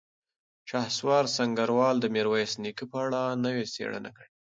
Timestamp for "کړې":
4.15-4.27